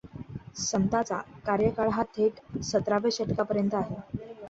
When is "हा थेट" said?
1.89-2.39